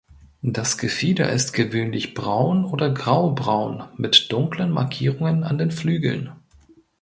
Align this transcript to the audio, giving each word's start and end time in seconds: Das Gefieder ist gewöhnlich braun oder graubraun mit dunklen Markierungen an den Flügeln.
Das 0.41 0.79
Gefieder 0.79 1.31
ist 1.31 1.53
gewöhnlich 1.53 2.15
braun 2.15 2.65
oder 2.65 2.89
graubraun 2.89 3.83
mit 3.97 4.31
dunklen 4.31 4.71
Markierungen 4.71 5.43
an 5.43 5.59
den 5.59 5.69
Flügeln. 5.69 6.31